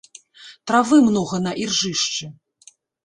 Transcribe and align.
Травы 0.71 0.97
многа 1.09 1.41
на 1.45 1.51
іржышчы. 1.67 2.25